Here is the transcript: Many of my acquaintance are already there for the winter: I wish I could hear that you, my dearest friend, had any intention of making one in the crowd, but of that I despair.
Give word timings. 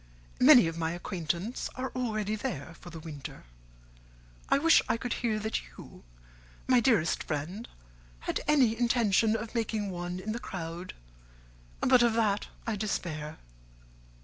Many 0.39 0.65
of 0.65 0.79
my 0.79 0.93
acquaintance 0.93 1.69
are 1.75 1.91
already 1.95 2.33
there 2.35 2.73
for 2.79 2.89
the 2.89 2.99
winter: 2.99 3.43
I 4.49 4.57
wish 4.57 4.81
I 4.89 4.97
could 4.97 5.13
hear 5.21 5.37
that 5.37 5.61
you, 5.63 6.03
my 6.67 6.79
dearest 6.79 7.21
friend, 7.21 7.67
had 8.21 8.41
any 8.47 8.75
intention 8.75 9.35
of 9.35 9.53
making 9.53 9.91
one 9.91 10.19
in 10.19 10.31
the 10.31 10.39
crowd, 10.39 10.95
but 11.81 12.01
of 12.01 12.13
that 12.15 12.47
I 12.65 12.75
despair. 12.75 13.37